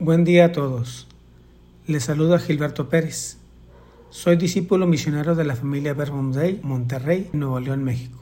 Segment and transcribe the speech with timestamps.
[0.00, 1.06] Buen día a todos.
[1.86, 3.36] Les saluda Gilberto Pérez.
[4.10, 8.18] Soy discípulo misionero de la familia Day, Monterrey, Nuevo León, México.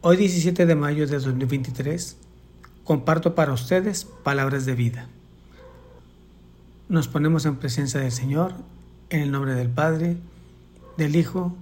[0.00, 2.16] Hoy 17 de mayo de 2023
[2.84, 5.08] comparto para ustedes palabras de vida.
[6.88, 8.54] Nos ponemos en presencia del Señor
[9.10, 10.16] en el nombre del Padre,
[10.96, 11.54] del Hijo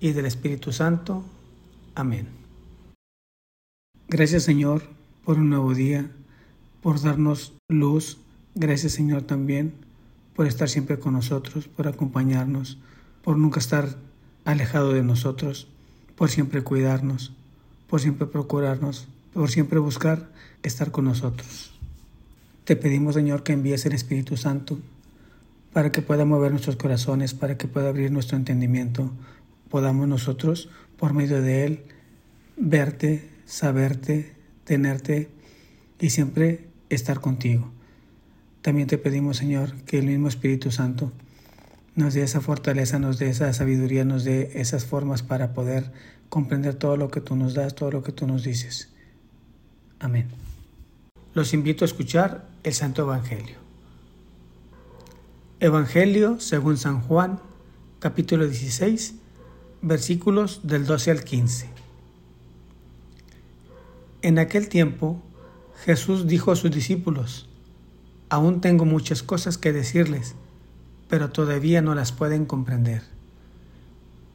[0.00, 1.22] y del Espíritu Santo.
[1.94, 2.28] Amén.
[4.08, 4.84] Gracias Señor
[5.22, 6.10] por un nuevo día,
[6.82, 8.18] por darnos luz.
[8.54, 9.72] Gracias Señor también
[10.34, 12.78] por estar siempre con nosotros, por acompañarnos,
[13.22, 13.96] por nunca estar
[14.44, 15.68] alejado de nosotros,
[16.16, 17.32] por siempre cuidarnos,
[17.86, 20.30] por siempre procurarnos, por siempre buscar
[20.62, 21.72] estar con nosotros.
[22.64, 24.78] Te pedimos Señor que envíes el Espíritu Santo
[25.72, 29.10] para que pueda mover nuestros corazones, para que pueda abrir nuestro entendimiento,
[29.70, 31.82] podamos nosotros, por medio de Él,
[32.56, 34.32] verte, saberte,
[34.64, 35.28] tenerte
[35.98, 37.70] y siempre estar contigo.
[38.62, 41.12] También te pedimos, Señor, que el mismo Espíritu Santo
[41.94, 45.92] nos dé esa fortaleza, nos dé esa sabiduría, nos dé esas formas para poder
[46.28, 48.88] comprender todo lo que tú nos das, todo lo que tú nos dices.
[49.98, 50.28] Amén.
[51.34, 53.56] Los invito a escuchar el Santo Evangelio.
[55.60, 57.40] Evangelio según San Juan,
[57.98, 59.14] capítulo 16,
[59.82, 61.68] versículos del 12 al 15.
[64.22, 65.22] En aquel tiempo
[65.84, 67.48] Jesús dijo a sus discípulos,
[68.28, 70.36] Aún tengo muchas cosas que decirles,
[71.08, 73.02] pero todavía no las pueden comprender.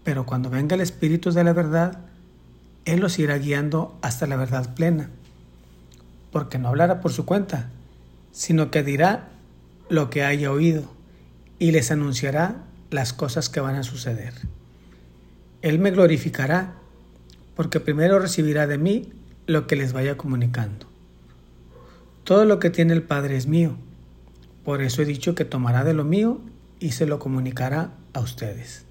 [0.03, 1.99] Pero cuando venga el Espíritu de la verdad,
[2.83, 5.09] Él los irá guiando hasta la verdad plena,
[6.33, 7.69] porque no hablará por su cuenta,
[8.33, 9.29] sino que dirá
[9.89, 10.83] lo que haya oído
[11.59, 14.33] y les anunciará las cosas que van a suceder.
[15.61, 16.73] Él me glorificará,
[17.55, 19.13] porque primero recibirá de mí
[19.45, 20.96] lo que les vaya comunicando.
[22.27, 23.77] Todo lo que tiene el Padre es mío,
[24.65, 26.41] por eso he dicho que tomará de lo mío
[26.77, 28.83] y se lo comunicará a ustedes.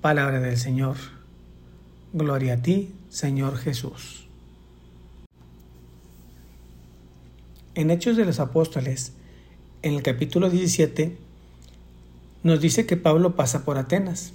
[0.00, 0.96] Palabra del Señor.
[2.14, 4.26] Gloria a ti, Señor Jesús.
[7.74, 9.12] En Hechos de los Apóstoles,
[9.82, 11.18] en el capítulo 17,
[12.42, 14.32] nos dice que Pablo pasa por Atenas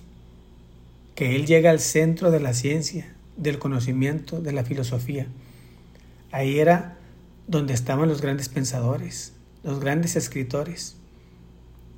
[1.16, 5.26] que él llega al centro de la ciencia, del conocimiento, de la filosofía.
[6.32, 6.95] Ahí era
[7.48, 9.34] donde estaban los grandes pensadores,
[9.64, 10.96] los grandes escritores.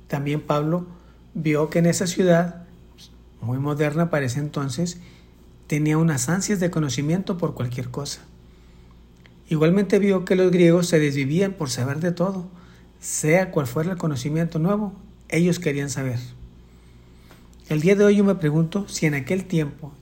[0.06, 0.86] También Pablo
[1.34, 2.66] vio que en esa ciudad,
[3.40, 4.98] muy moderna para ese entonces,
[5.66, 8.20] tenía unas ansias de conocimiento por cualquier cosa.
[9.48, 12.48] Igualmente vio que los griegos se desvivían por saber de todo,
[13.00, 14.92] sea cual fuera el conocimiento nuevo,
[15.28, 16.18] ellos querían saber.
[17.68, 19.92] El día de hoy yo me pregunto si en aquel tiempo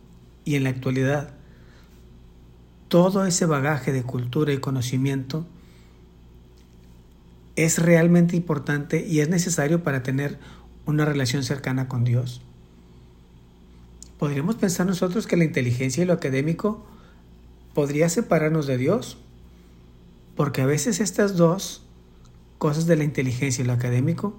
[0.45, 1.36] y en la actualidad
[2.89, 5.47] todo ese bagaje de cultura y conocimiento
[7.57, 10.39] es realmente importante y es necesario para tener
[10.85, 12.43] una relación cercana con Dios.
[14.19, 16.87] ¿Podríamos pensar nosotros que la inteligencia y lo académico
[17.75, 19.19] podría separarnos de Dios?
[20.37, 21.83] Porque a veces estas dos
[22.59, 24.37] cosas de la inteligencia y lo académico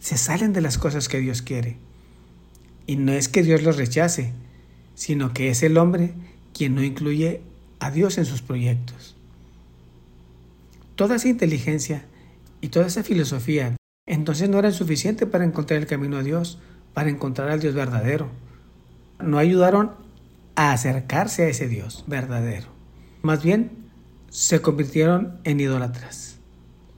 [0.00, 1.76] se salen de las cosas que Dios quiere.
[2.86, 4.32] Y no es que Dios los rechace,
[4.94, 6.14] sino que es el hombre
[6.52, 7.42] quien no incluye
[7.80, 9.16] a Dios en sus proyectos.
[10.94, 12.04] Toda esa inteligencia
[12.60, 13.74] y toda esa filosofía
[14.06, 16.58] entonces no eran suficiente para encontrar el camino a Dios,
[16.94, 18.28] para encontrar al Dios verdadero.
[19.18, 19.92] No ayudaron
[20.56, 22.68] a acercarse a ese Dios verdadero.
[23.22, 23.70] Más bien,
[24.30, 26.38] se convirtieron en idólatras.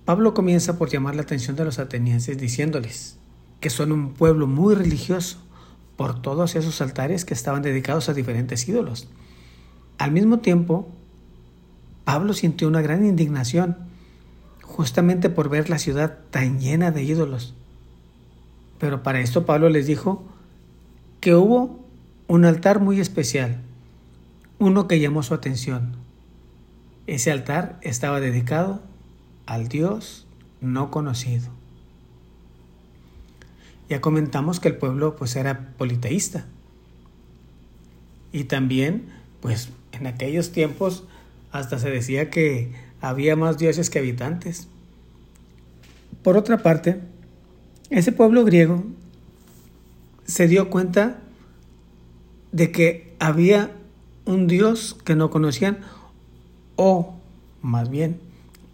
[0.05, 3.19] Pablo comienza por llamar la atención de los atenienses diciéndoles
[3.61, 5.39] que son un pueblo muy religioso,
[5.97, 9.09] por todos esos altares que estaban dedicados a diferentes ídolos.
[10.03, 10.89] Al mismo tiempo,
[12.03, 13.77] Pablo sintió una gran indignación
[14.61, 17.55] justamente por ver la ciudad tan llena de ídolos.
[18.81, 20.25] Pero para esto Pablo les dijo
[21.21, 21.87] que hubo
[22.27, 23.61] un altar muy especial,
[24.59, 25.95] uno que llamó su atención.
[27.07, 28.83] Ese altar estaba dedicado
[29.47, 30.27] al Dios
[30.61, 31.49] no conocido.
[33.89, 36.47] Ya comentamos que el pueblo pues era politeísta.
[38.33, 39.07] Y también
[39.41, 41.05] pues en aquellos tiempos
[41.51, 44.69] hasta se decía que había más dioses que habitantes.
[46.23, 47.01] Por otra parte,
[47.91, 48.85] ese pueblo griego
[50.25, 51.19] se dio cuenta
[52.53, 53.71] de que había
[54.25, 55.79] un dios que no conocían
[56.77, 57.19] o
[57.61, 58.21] más bien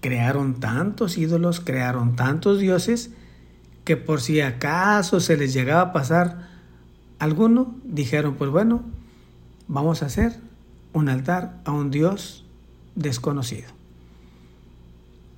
[0.01, 3.11] crearon tantos ídolos, crearon tantos dioses
[3.85, 6.49] que por si acaso se les llegaba a pasar
[7.19, 8.83] alguno, dijeron, pues bueno,
[9.67, 10.37] vamos a hacer
[10.93, 12.45] un altar a un Dios
[12.95, 13.69] desconocido.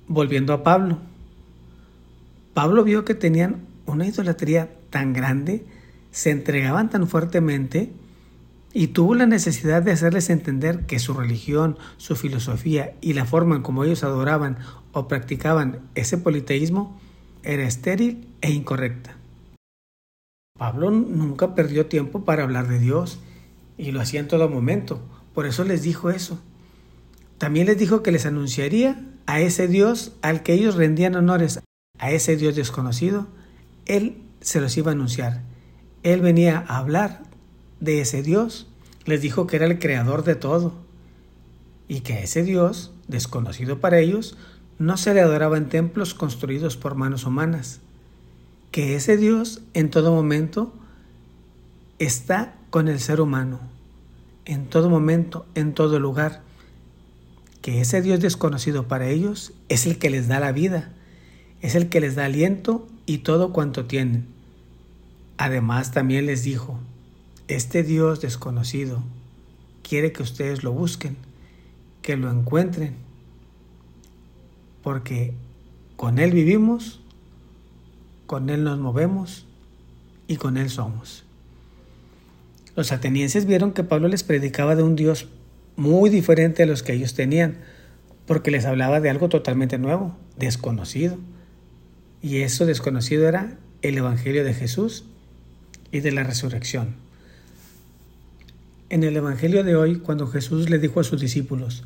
[0.07, 0.97] Volviendo a Pablo,
[2.53, 5.65] Pablo vio que tenían una idolatría tan grande,
[6.11, 7.91] se entregaban tan fuertemente
[8.73, 13.55] y tuvo la necesidad de hacerles entender que su religión, su filosofía y la forma
[13.55, 14.57] en como ellos adoraban
[14.93, 16.99] o practicaban ese politeísmo
[17.43, 19.15] era estéril e incorrecta.
[20.57, 23.19] Pablo nunca perdió tiempo para hablar de Dios
[23.77, 25.01] y lo hacía en todo momento.
[25.33, 26.39] Por eso les dijo eso.
[27.37, 31.59] También les dijo que les anunciaría a ese Dios al que ellos rendían honores,
[31.97, 33.27] a ese Dios desconocido.
[33.85, 35.41] Él se los iba a anunciar.
[36.03, 37.23] Él venía a hablar
[37.79, 38.67] de ese Dios.
[39.05, 40.73] Les dijo que era el creador de todo
[41.87, 44.37] y que ese Dios, desconocido para ellos,
[44.79, 47.81] no se le adoraba en templos construidos por manos humanas,
[48.71, 50.73] que ese Dios en todo momento
[51.99, 53.59] está con el ser humano,
[54.45, 56.41] en todo momento, en todo lugar,
[57.61, 60.93] que ese Dios desconocido para ellos es el que les da la vida,
[61.61, 64.27] es el que les da aliento y todo cuanto tienen.
[65.37, 66.79] Además también les dijo,
[67.47, 69.03] este Dios desconocido
[69.83, 71.17] quiere que ustedes lo busquen,
[72.01, 72.95] que lo encuentren,
[74.81, 75.33] porque
[75.95, 77.01] con Él vivimos
[78.31, 79.45] con Él nos movemos
[80.25, 81.25] y con Él somos.
[82.75, 85.27] Los atenienses vieron que Pablo les predicaba de un Dios
[85.75, 87.57] muy diferente a los que ellos tenían,
[88.25, 91.17] porque les hablaba de algo totalmente nuevo, desconocido.
[92.21, 95.05] Y eso desconocido era el Evangelio de Jesús
[95.91, 96.95] y de la resurrección.
[98.89, 101.83] En el Evangelio de hoy, cuando Jesús le dijo a sus discípulos,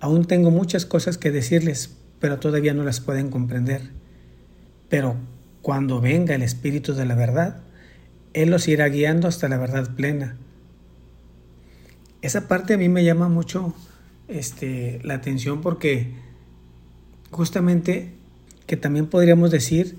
[0.00, 3.82] aún tengo muchas cosas que decirles, pero todavía no las pueden comprender.
[4.88, 5.16] Pero
[5.62, 7.60] cuando venga el Espíritu de la verdad,
[8.34, 10.36] Él los irá guiando hasta la verdad plena.
[12.22, 13.74] Esa parte a mí me llama mucho
[14.28, 16.12] este, la atención porque
[17.30, 18.12] justamente
[18.66, 19.96] que también podríamos decir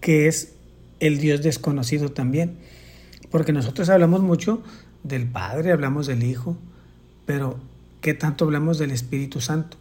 [0.00, 0.54] que es
[1.00, 2.56] el Dios desconocido también.
[3.30, 4.62] Porque nosotros hablamos mucho
[5.02, 6.56] del Padre, hablamos del Hijo,
[7.26, 7.58] pero
[8.00, 9.76] ¿qué tanto hablamos del Espíritu Santo?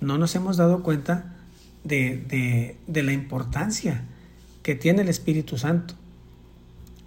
[0.00, 1.36] No nos hemos dado cuenta
[1.84, 4.04] de, la importancia
[4.62, 5.94] que tiene el Espíritu Santo.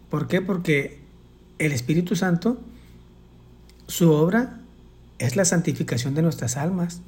[0.10, 0.42] ¿Por qué?
[0.42, 1.00] Porque
[1.60, 2.60] el Espíritu Santo,
[3.88, 4.60] su obra
[5.20, 7.02] es la santificación de nuestras almas.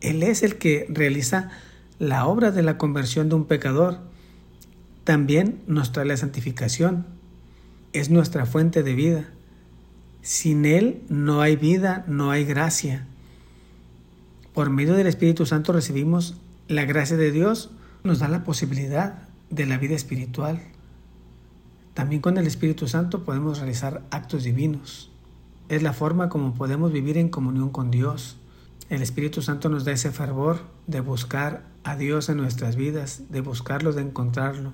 [0.00, 1.50] Él es el que realiza
[1.98, 3.98] la obra de la conversión de un pecador.
[5.04, 7.06] También nos trae la santificación.
[7.92, 9.28] Es nuestra fuente de vida.
[10.22, 13.06] Sin Él no hay vida, no hay gracia.
[14.54, 16.36] Por medio del Espíritu Santo recibimos
[16.68, 17.70] la gracia de Dios,
[18.04, 20.60] nos da la posibilidad de la vida espiritual.
[21.94, 25.10] También con el Espíritu Santo podemos realizar actos divinos.
[25.68, 28.36] Es la forma como podemos vivir en comunión con Dios.
[28.88, 33.40] El Espíritu Santo nos da ese fervor de buscar a Dios en nuestras vidas, de
[33.40, 34.72] buscarlo, de encontrarlo.